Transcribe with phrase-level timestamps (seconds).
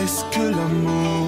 [0.00, 1.26] Qu'est-ce que l'amour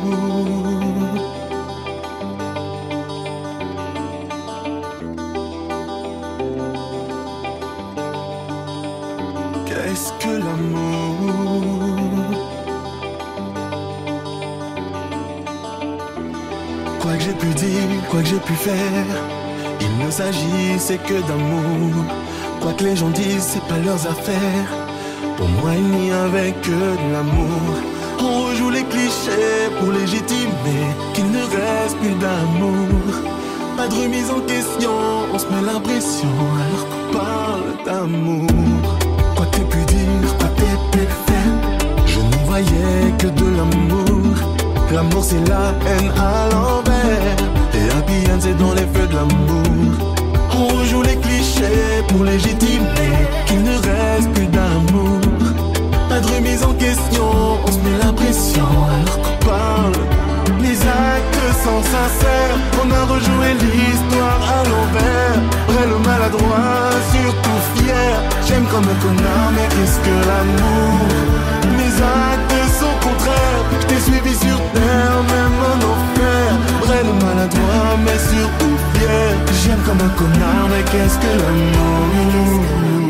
[9.66, 11.62] Qu'est-ce que l'amour
[16.98, 18.72] Quoi que j'ai pu dire, quoi que j'ai pu faire,
[19.82, 22.06] il ne s'agissait que d'amour.
[22.62, 24.70] Quoi que les gens disent, c'est pas leurs affaires.
[25.36, 27.91] Pour moi, il n'y avait que de l'amour.
[28.24, 33.12] On rejoue les clichés pour légitimer qu'il ne reste plus d'amour.
[33.76, 34.90] Pas de remise en question,
[35.34, 36.28] on se met l'impression
[36.62, 38.48] alors qu'on parle d'amour.
[39.36, 41.54] Quoi t'aies pu dire, quoi t'aies pu faire,
[42.06, 44.02] je n'y voyais que de l'amour.
[44.92, 47.36] L'amour c'est la haine à l'envers
[47.72, 50.14] Et happy end c'est dans les feux de l'amour
[50.54, 53.14] On rejoue les clichés pour légitimer
[53.46, 55.11] Qu'il ne reste plus d'amour
[56.12, 57.24] Pas de remise en question,
[57.66, 59.96] on se met la pression alors qu'on parle.
[60.60, 65.40] Les actes sont sincères, on a rejoué l'histoire à l'envers.
[65.68, 68.12] Vrai le maladroit, surtout fier.
[68.46, 71.00] J'aime comme un connard mais qu'est-ce que l'amour?
[71.78, 76.48] Mes actes sont contraires, je t'ai suivi sur terre, même en enfer.
[76.84, 79.32] Vrai le maladroit mais surtout fier.
[79.64, 83.01] J'aime comme un connard mais qu'est-ce que l'amour?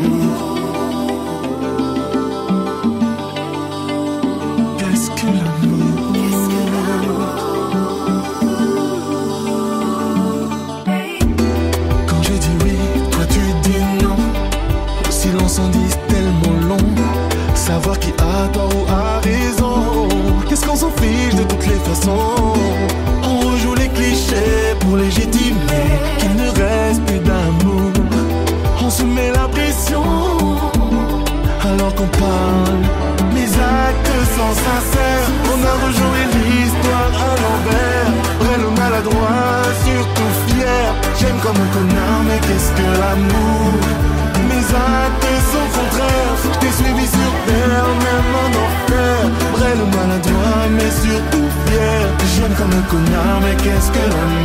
[42.77, 43.73] Que l'amour
[44.49, 46.37] Mes actes sont contraires.
[46.61, 49.17] Je suivi sur terre, même en enfer.
[49.55, 52.05] Vrai le maladroit mais surtout fier.
[52.35, 54.42] J'aime comme un connard mais qu'est-ce que l'amour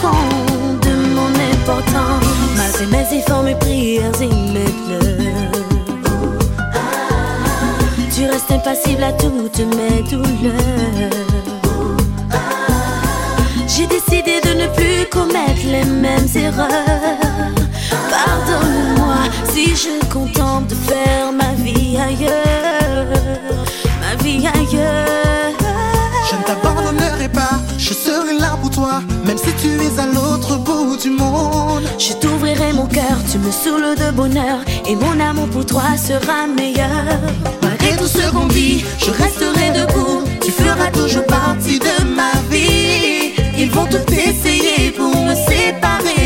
[0.00, 2.24] compte de mon importance.
[2.56, 5.58] Malgré mes efforts, mes prières et mes pleurs.
[8.14, 11.28] Tu restes impassible à toutes mes douleurs.
[13.66, 17.54] J'ai décidé de ne plus commettre les mêmes erreurs.
[18.10, 19.18] Pardonne-moi
[19.52, 23.06] si je contemple de faire ma vie ailleurs,
[24.00, 25.54] ma vie ailleurs.
[26.28, 28.57] Je ne t'abandonnerai pas, je serai là
[29.24, 31.84] même si tu es à l'autre bout du monde.
[31.98, 36.46] Je t'ouvrirai mon cœur, tu me saoules de bonheur, et mon amour pour toi sera
[36.46, 37.06] meilleur.
[37.62, 43.34] Malgré tout ce qu'on vit, je resterai debout, tu feras toujours partie de ma vie.
[43.58, 46.17] Ils vont tout essayer pour me séparer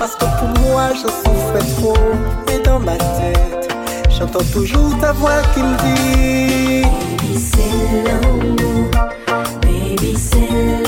[0.00, 1.94] Parce que pour moi, je souffrais trop.
[2.46, 3.68] Mais dans ma tête,
[4.08, 8.90] j'entends toujours ta voix qui me dit Baby, c'est l'amour.
[9.60, 10.79] Baby, c'est l'amour.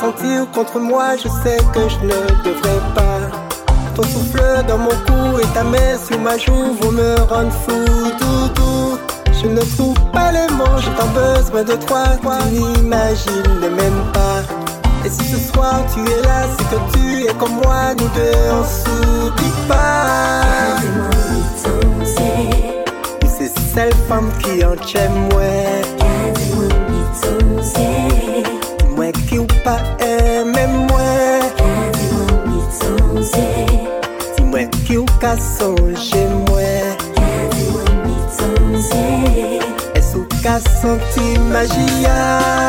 [0.00, 3.20] sentir contre moi, je sais que je ne devrais pas.
[3.94, 7.84] Ton souffle dans mon cou et ta main sous ma joue, vous me rendent fou,
[8.20, 8.98] doudou.
[9.42, 14.42] Je ne trouve pas les mots, j'ai tant besoin de toi, tu n'imagines même pas.
[15.04, 18.32] Et si ce soir tu es là, c'est que tu es comme moi, nous deux
[18.52, 20.42] on s'oublie pas.
[23.36, 26.03] C'est celle femme qui en t'aime, ouais.
[29.64, 31.42] pa eme mwen.
[31.58, 33.46] Kèdè an mi tonze
[34.36, 37.00] Ti mwen ki ou ka sonje mwen.
[37.16, 39.04] Kèdè an mi tonze
[39.94, 42.18] E sou ka santi magia.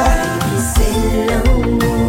[0.07, 0.89] Baby se
[1.29, 2.03] lan mwen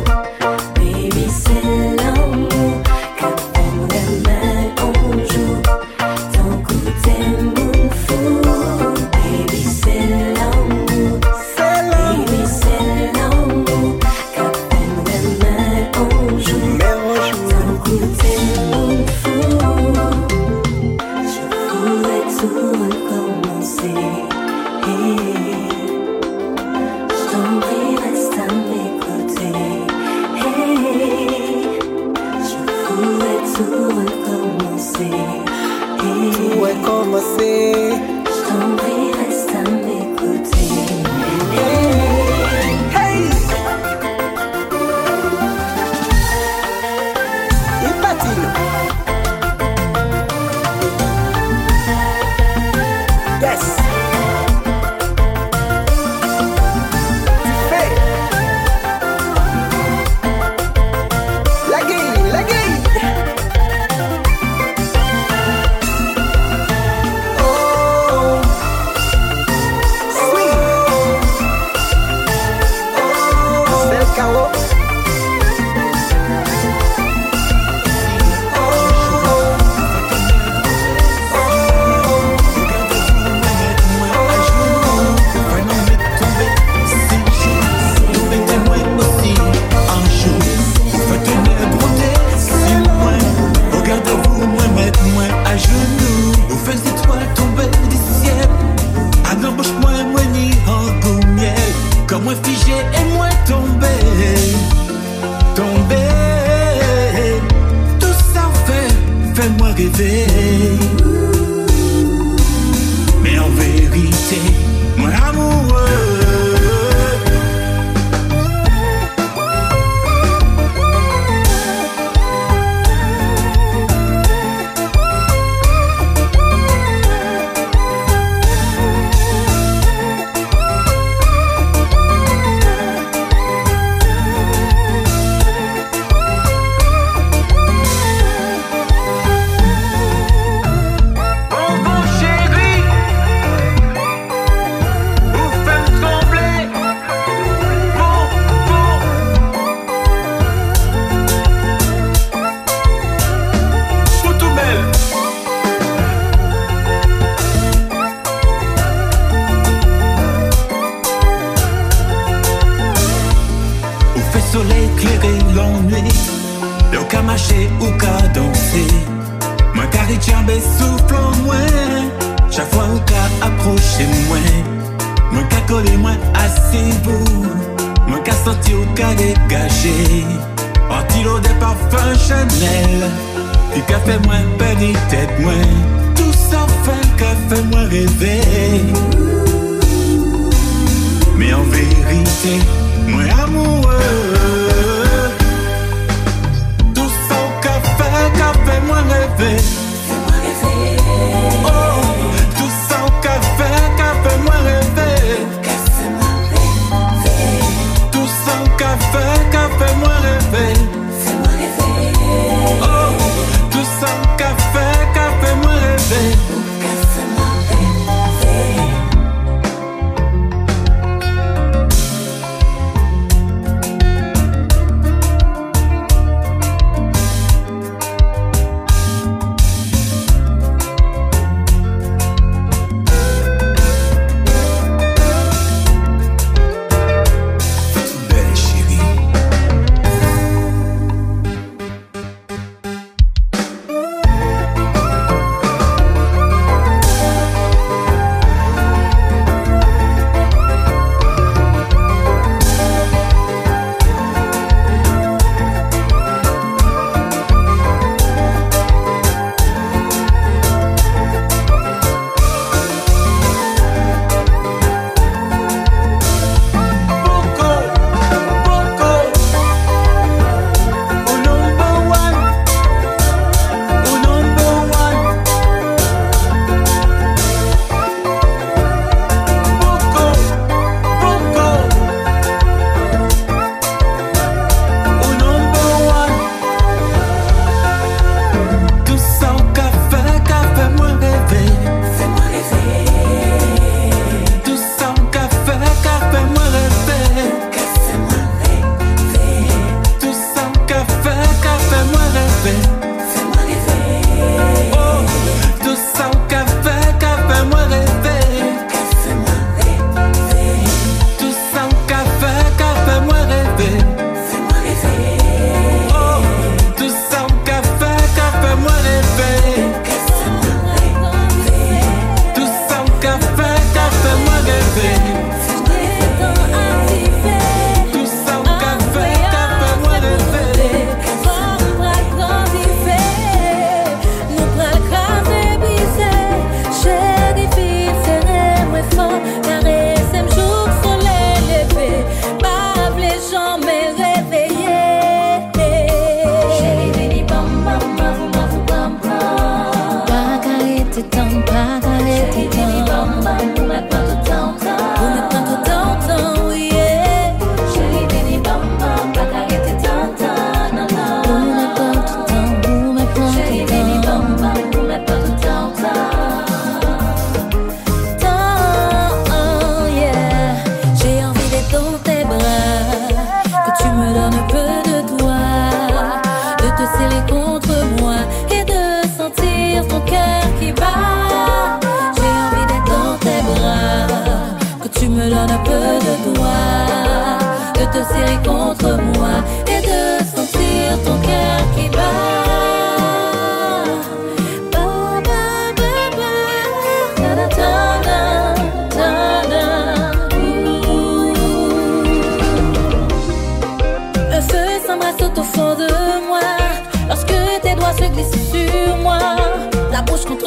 [208.83, 209.56] au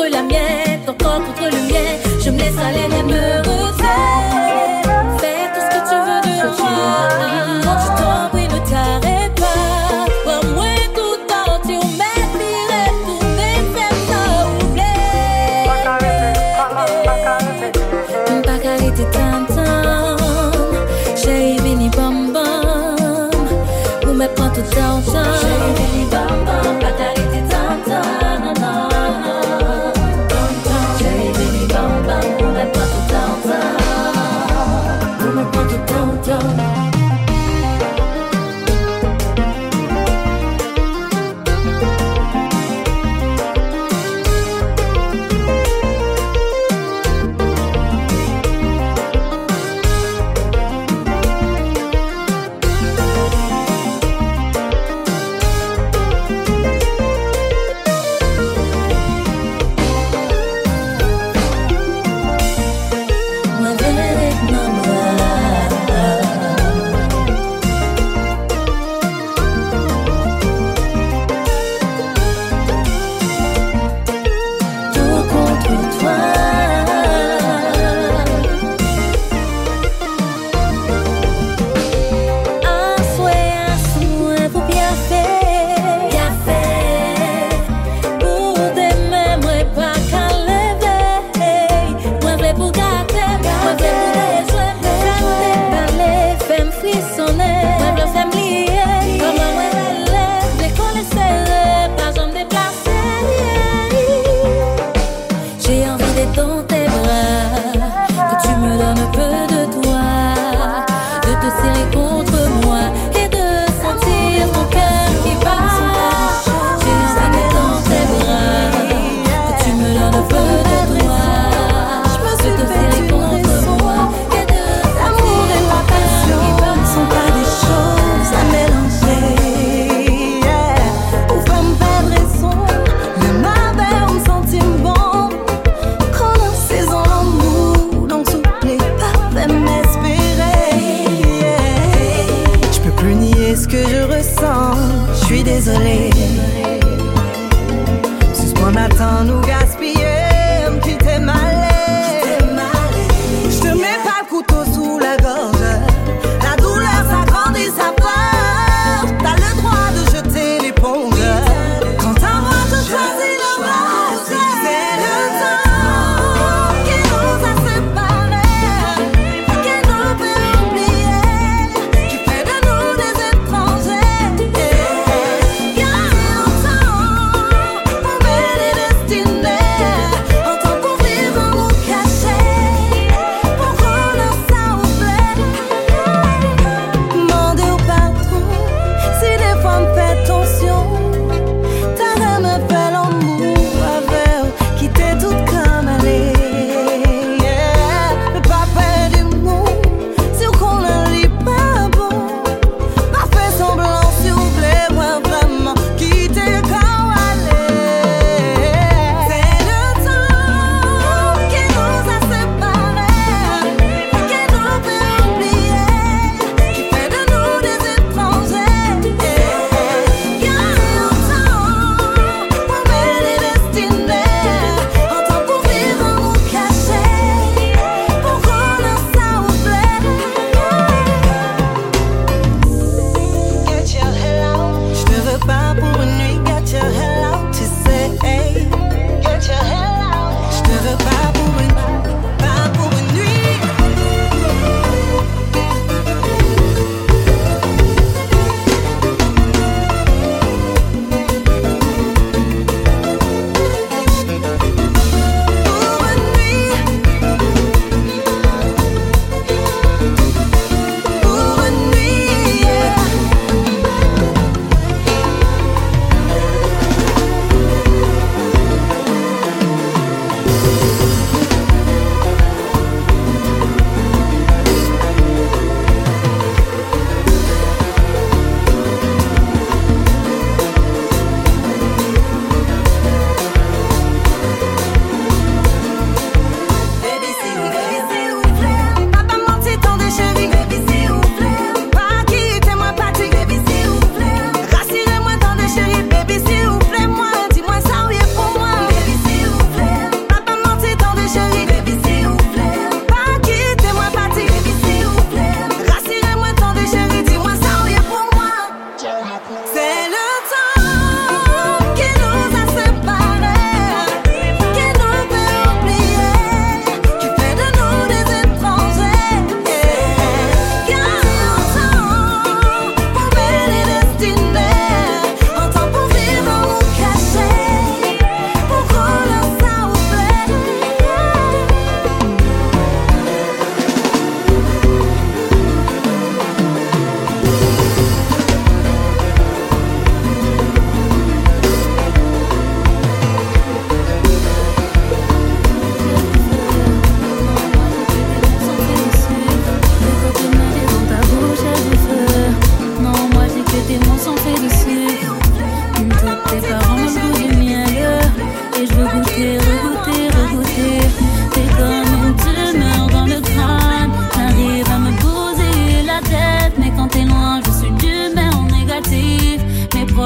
[0.07, 0.68] la mienne,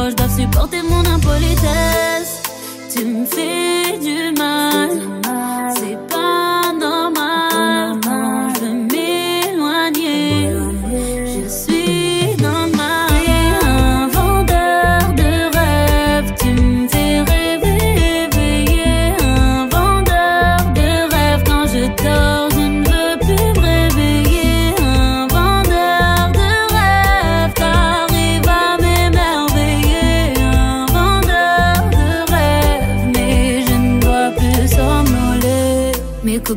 [0.04, 2.42] proches doivent supporter mon impolitesse.
[2.94, 5.14] Tu me fais du mal.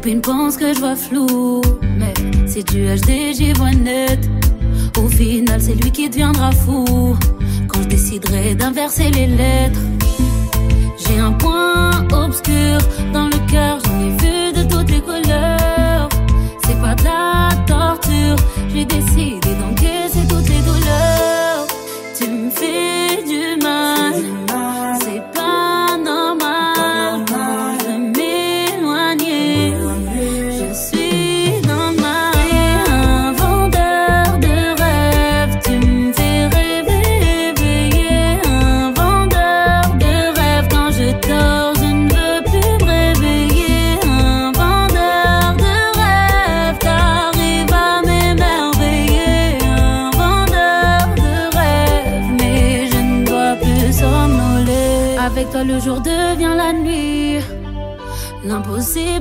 [0.07, 1.61] Copines pensent que je vois flou.
[1.99, 2.15] Mais
[2.47, 4.21] si tu HD, j'y vois net.
[4.99, 7.17] Au final, c'est lui qui deviendra fou.
[7.67, 9.81] Quand je déciderai d'inverser les lettres.
[10.99, 12.79] J'ai un point obscur
[13.13, 13.79] dans le cœur,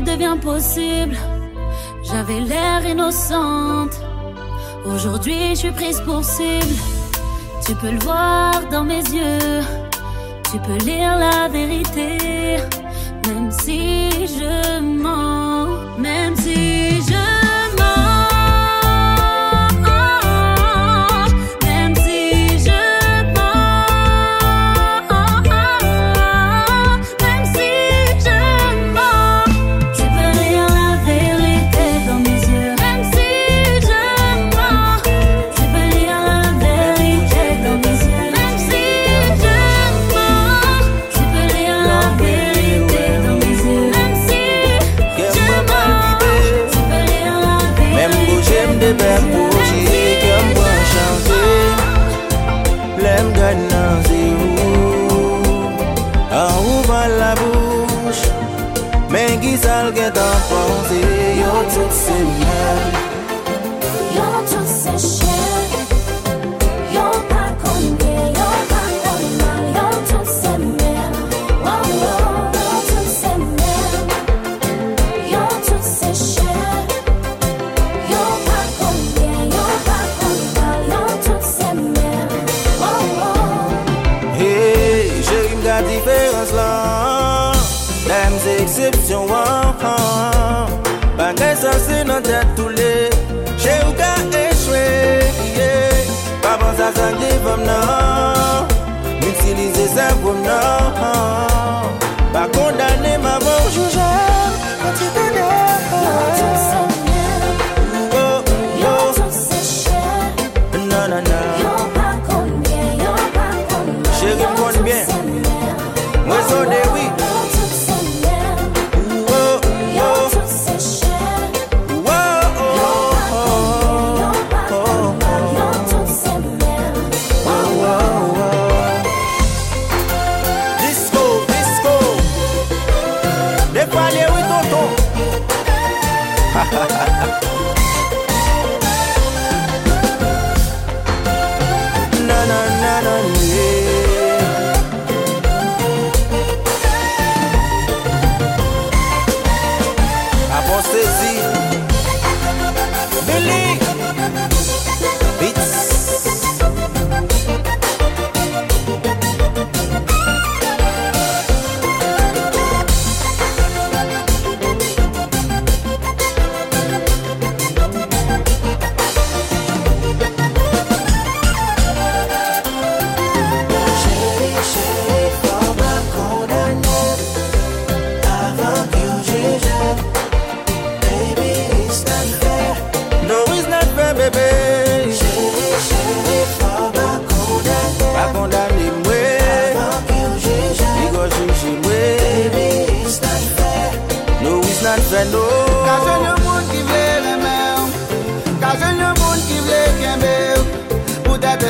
[0.04, 1.18] Devient possible.
[2.04, 4.00] J'avais l'air innocente.
[4.86, 6.76] Aujourd'hui, je suis prise pour cible.
[7.66, 9.62] Tu peux le voir dans mes yeux.
[10.52, 12.58] Tu peux lire la vérité.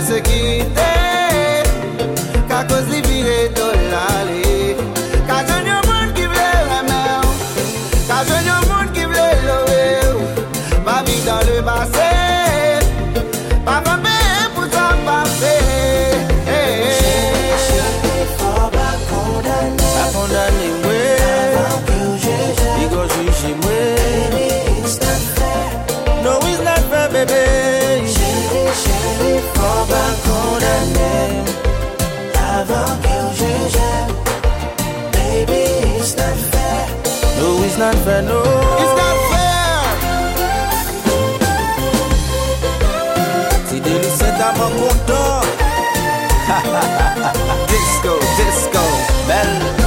[0.05, 0.95] Se quite
[47.67, 48.79] disco, disco,
[49.27, 49.84] belle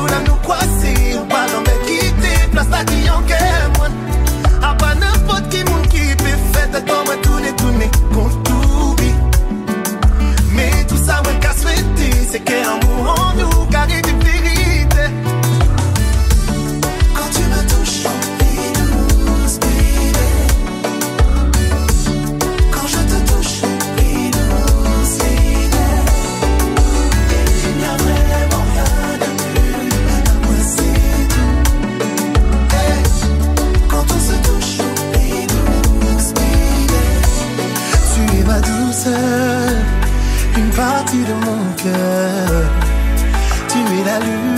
[0.00, 0.56] Yon nan nou kwa
[1.20, 3.40] ou pa nan men kite Plas la ki yon ke
[3.74, 3.98] mwen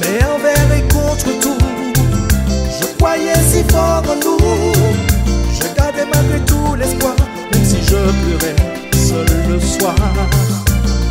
[0.00, 1.58] Mais envers et contre tout,
[2.80, 4.38] je croyais si fort en nous.
[5.52, 7.14] Je gardais malgré tout l'espoir,
[7.52, 8.56] même si je pleurais
[8.96, 9.94] seul le soir.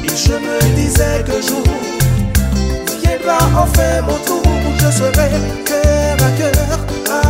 [0.03, 1.63] Et je me disais que jour
[3.03, 4.41] viendra enfin mon tour,
[4.77, 5.29] je serai
[5.65, 6.79] cœur à cœur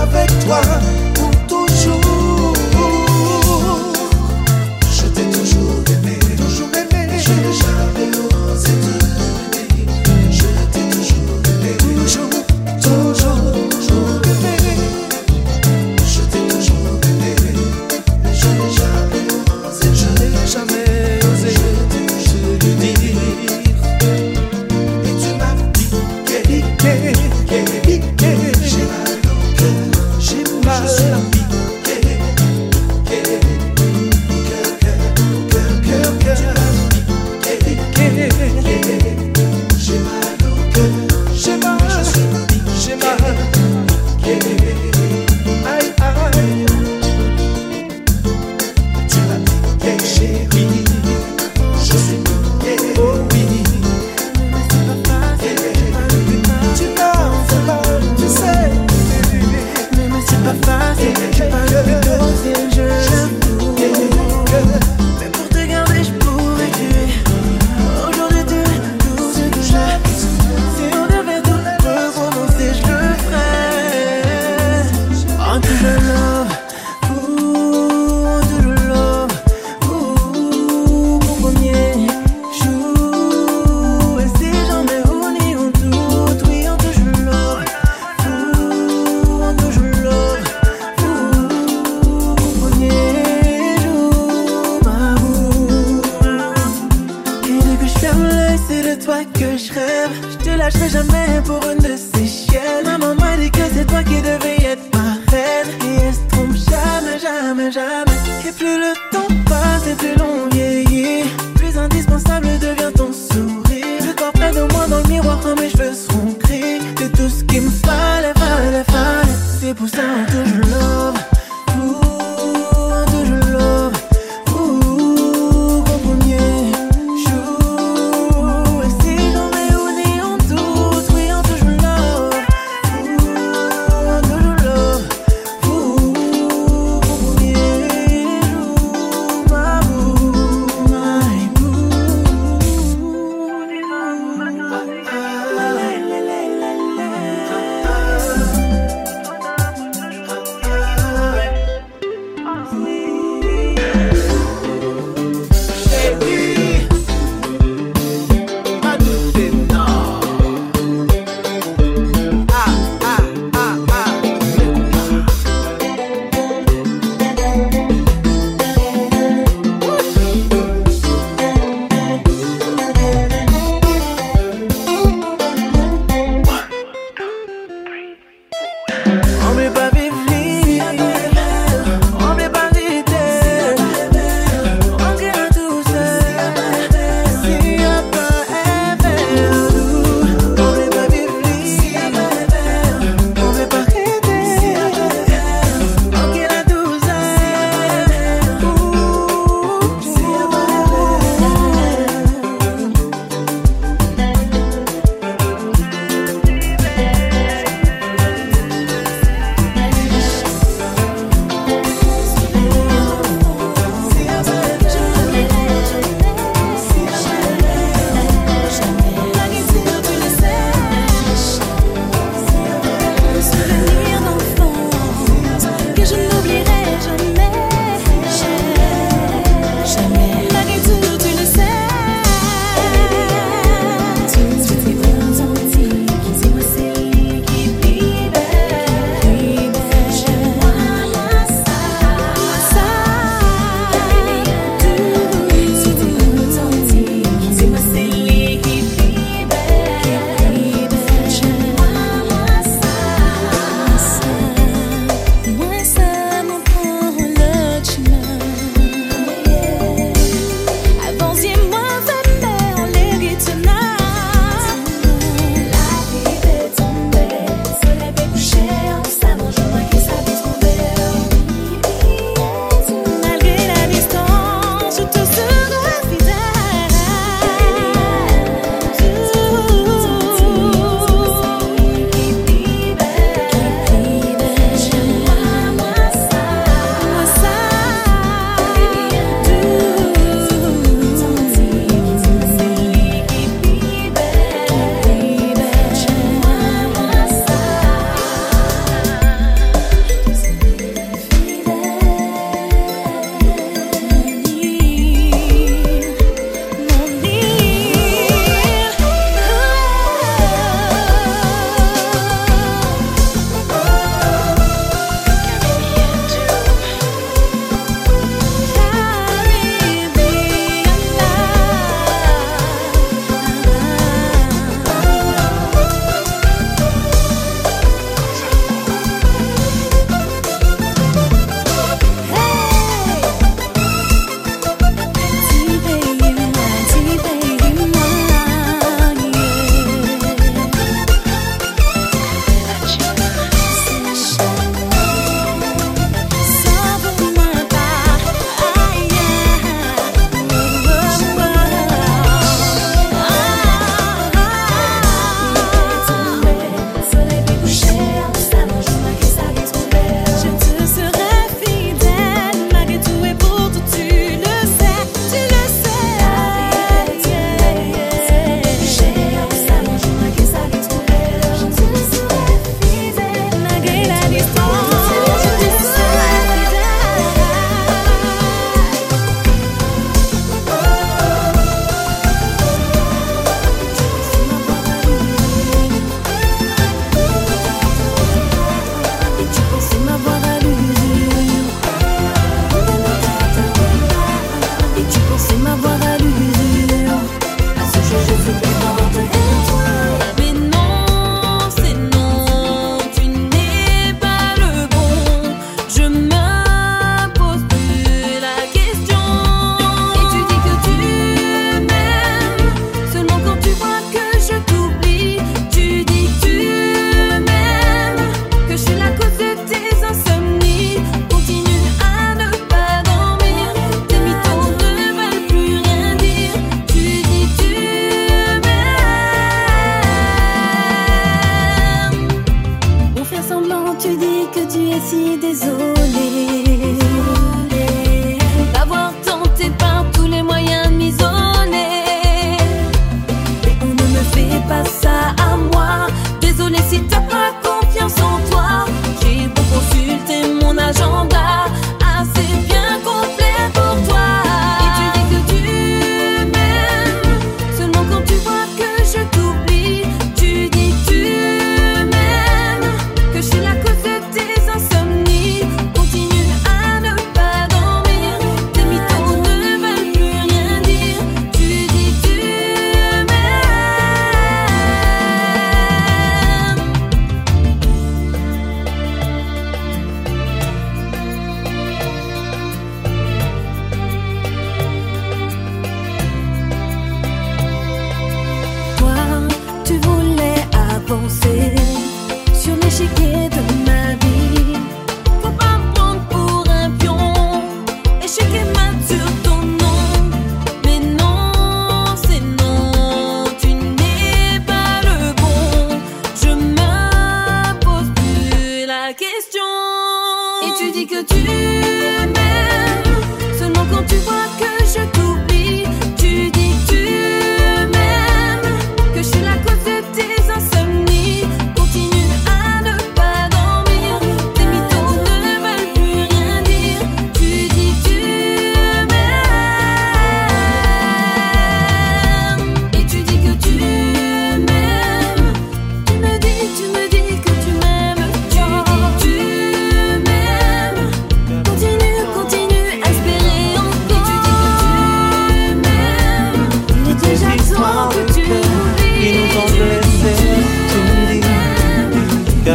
[0.04, 0.62] avec toi
[1.14, 2.54] pour toujours.
[4.92, 8.10] Je t'ai toujours aimé, toujours aimé, je n'ai jamais
[8.52, 8.99] osé te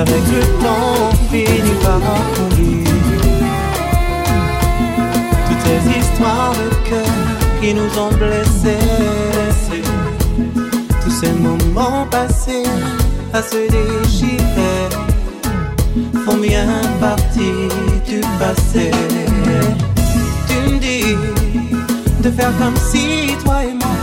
[0.07, 2.85] Avec le temps on finit par accomplir
[5.47, 7.15] toutes ces histoires de cœur
[7.63, 8.77] qui nous ont blessés,
[11.03, 12.65] tous ces moments passés
[13.33, 14.91] à se déchirer
[16.27, 16.69] font bien
[17.01, 17.69] partie
[18.07, 18.91] du passé.
[20.49, 21.17] Tu me dis
[22.23, 23.97] de faire comme si toi et moi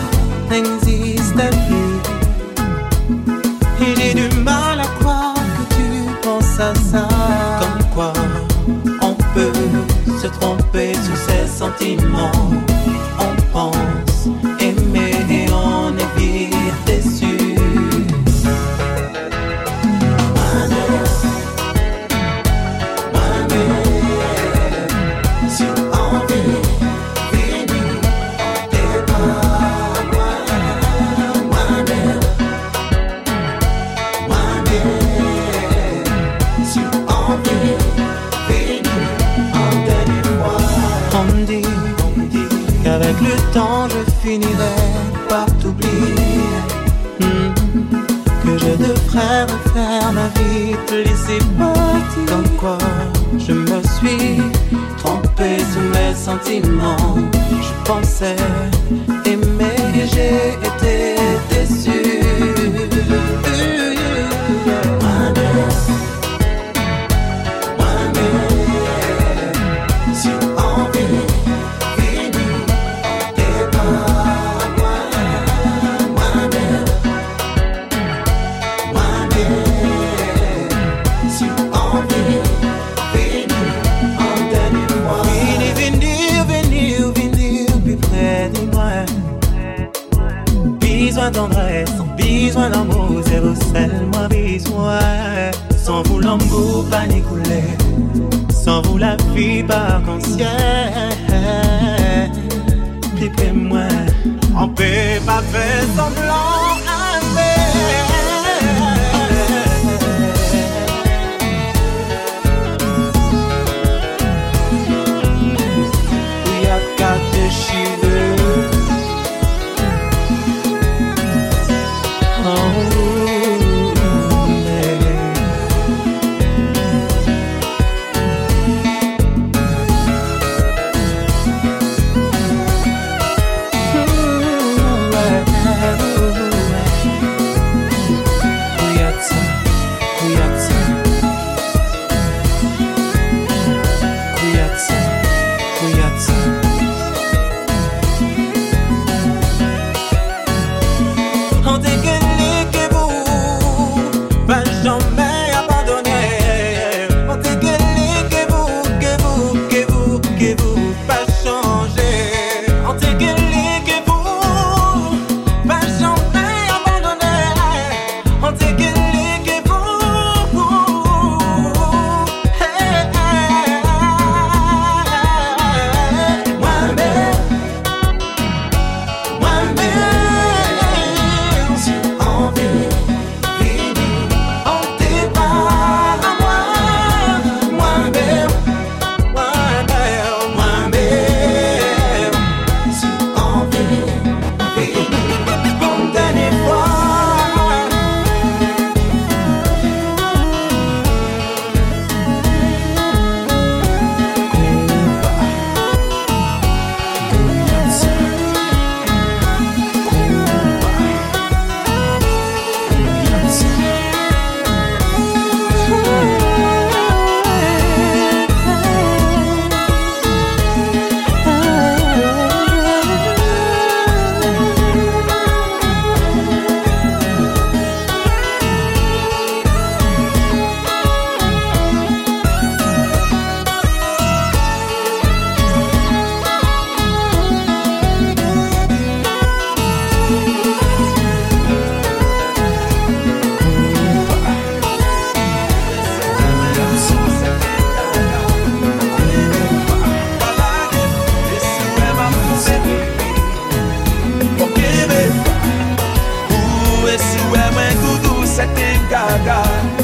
[259.32, 259.64] saga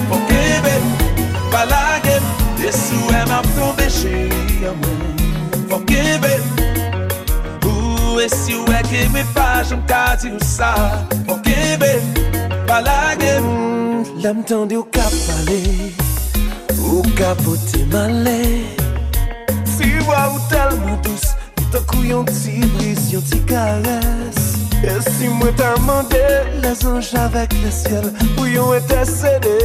[0.09, 0.75] Fokebe,
[1.51, 2.15] palage
[2.63, 4.99] Yesu em ap tombe cheri amwen
[5.69, 6.34] Fokebe
[7.65, 10.73] Ou esi ou eke me fajan kati ou sa
[11.28, 11.91] Fokebe,
[12.67, 13.34] palage
[14.23, 15.61] Lam tande ou kap pale
[16.80, 18.39] Ou kapote male
[19.75, 25.28] Si wa ou telman dous Ou takou yon ti bris, yon ti kares E si
[25.28, 26.21] mwen ta mande
[26.61, 29.57] Les anj avèk le siel Pou yon intercede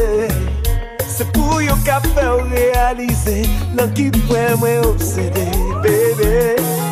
[1.12, 3.42] Se pou yon ka fè ou realize
[3.76, 5.48] Lan ki pwè mwen obsede
[5.84, 6.91] Bebe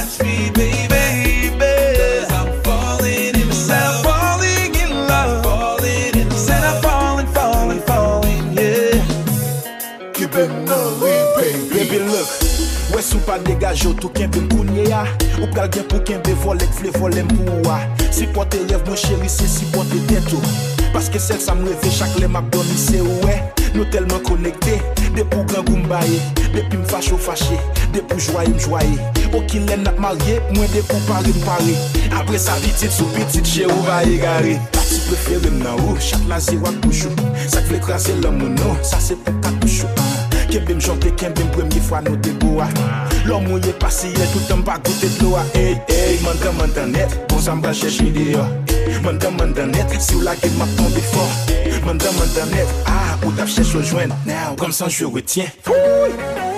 [13.31, 15.05] pa degaj yo tou kenbe mkounye ya
[15.39, 17.79] Ou pral gen pou kenbe volek vle volem pou wa
[18.11, 20.01] Si pote rev mwen chéri se si pote
[20.91, 23.35] Paske sel sa mreve chak le doni se ouwe
[23.73, 24.81] Nou telman konekte,
[25.15, 26.19] de pou gran goum baye
[26.51, 27.55] De pi m fache ou fache,
[27.93, 28.97] de pou jwaye m jwaye
[29.31, 31.77] O ki len nat marye, mwen de pou pare m pare
[32.19, 36.43] Apre sa vitit sou pitit, che ou va e gare Pati prefere ou, chak la
[36.43, 37.15] ziwak poujou
[37.47, 38.43] Sak vle krasi lom
[38.83, 39.15] sa se
[40.51, 42.67] Kembe m jante, kembe m premye fwa nou te a
[43.25, 47.61] Lò mwen ye pasiye, toutan pa goute dloa Ey, ey, mandan mandan net, bon zan
[47.61, 48.43] mba chèche videyo
[49.01, 51.23] Mandan mandan net, si ou la gen map tombe fò
[51.85, 56.50] Mandan mandan net, ah, ou tap chèche rejoen Now, kom san jwe retyen Fouy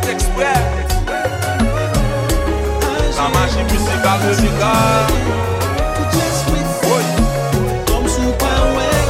[0.00, 0.52] Fèt ekspre
[3.16, 5.04] La maji musikal musikal
[6.92, 7.04] Oy
[7.86, 9.00] Comme sous pas ouais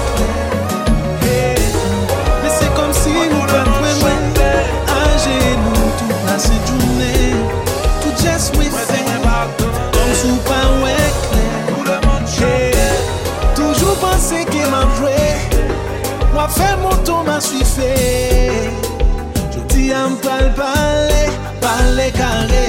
[19.90, 21.22] ya m pral pale,
[21.62, 22.66] pale kare.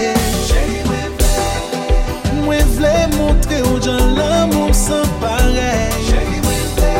[0.50, 1.38] Che mwen vle,
[2.46, 5.74] mwen vle montre ou jan l'amou san pare.
[6.08, 6.98] Che mwen vle,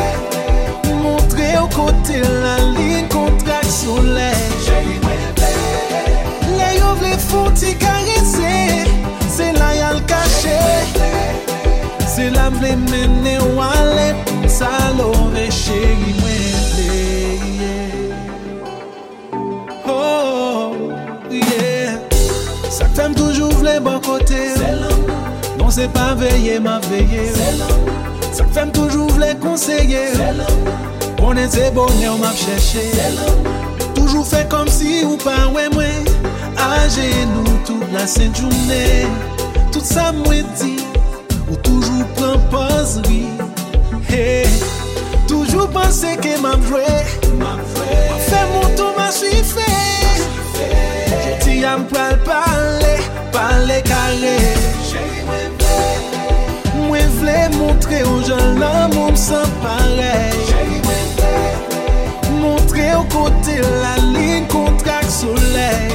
[1.02, 4.30] montre ou kote la li kontrak soule
[4.64, 5.52] Che mwen vle,
[6.58, 8.54] le yo vle fouti karese,
[9.36, 10.60] se la yal kache.
[12.14, 14.08] Se la vle mene wale,
[14.46, 15.82] sa lore che
[16.20, 16.51] mwen.
[23.62, 24.42] vle bon kote
[25.58, 27.30] Non se pa veye ma veye
[28.32, 30.08] Sak fem toujou vle konseye
[31.20, 32.82] Konen se bonye ou map cheshe
[33.94, 36.10] Toujou fe kom si ou pa we mwen.
[36.58, 39.14] Aje nou tout la sen jounen
[39.70, 40.74] Tout sa mwen di
[41.48, 43.24] Ou toujou pren pozri
[44.10, 44.50] Hey
[45.30, 46.86] Toujou pense ke map jwe
[47.38, 47.62] Map
[48.26, 49.70] fe moutou map suife
[51.22, 52.81] Joti am pral pal
[53.32, 54.36] pale kare.
[56.92, 60.32] Mwen vle montre ou jan lan moun san pare
[62.40, 65.88] Montre ou kote la lin kontrak soley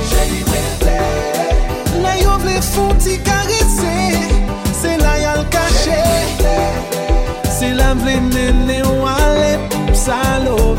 [2.02, 3.94] La yo vle fouti karese
[4.80, 6.02] Se la yal kache.
[7.60, 10.77] Se la vle nene ou ale pou salo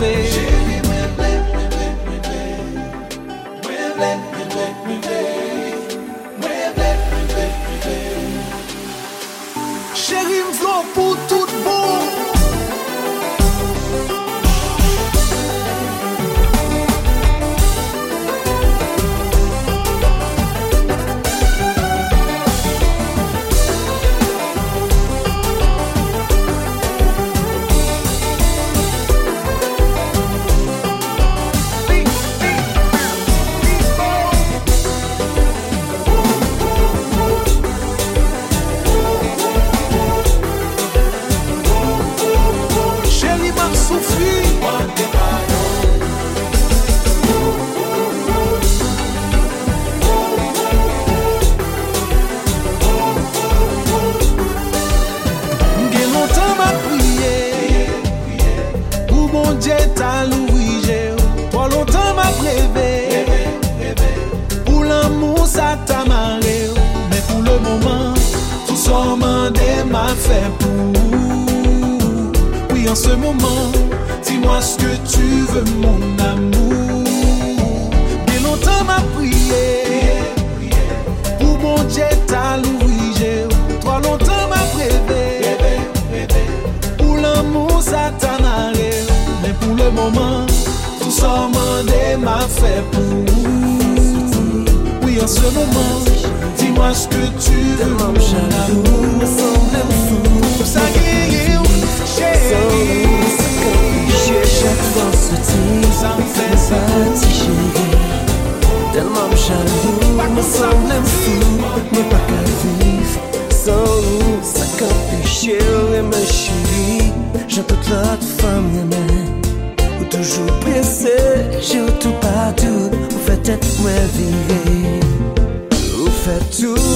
[126.39, 126.88] Fè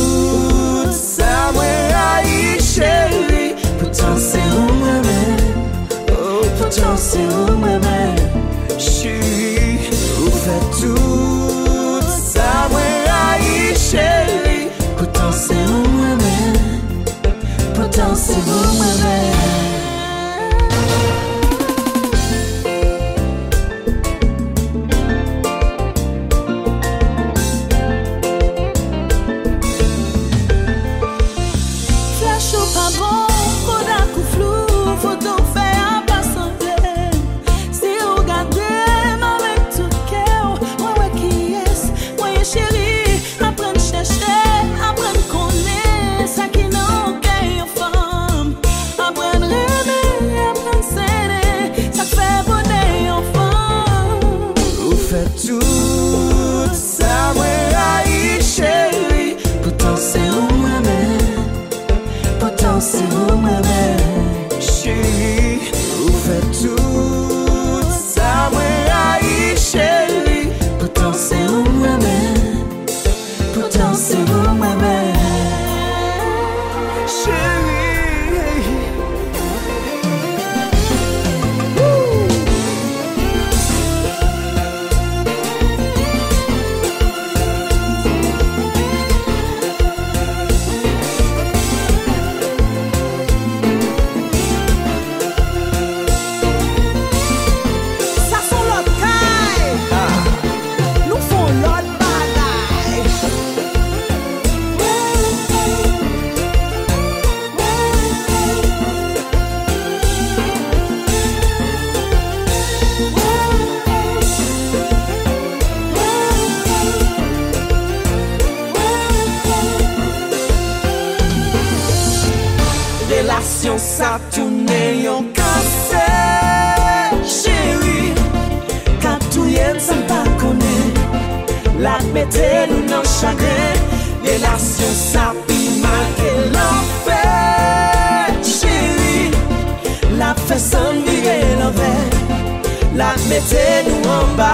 [142.97, 144.51] la mette nou an ba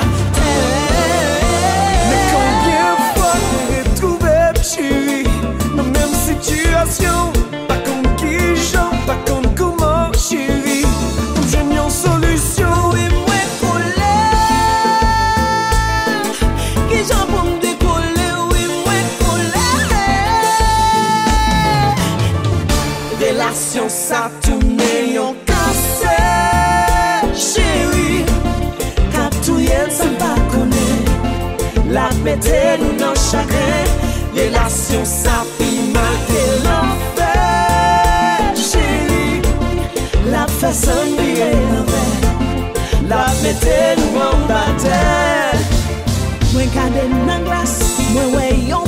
[2.09, 5.23] Mè konbyen fwa te retrouve m chiri
[5.75, 7.48] Nan menm situasyon
[46.53, 47.73] Mwen kade nan glas,
[48.13, 48.88] mwen wey yon